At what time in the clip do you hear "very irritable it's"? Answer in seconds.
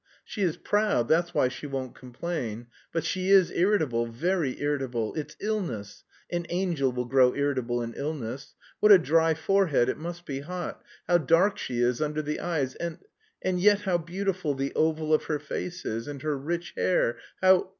4.07-5.35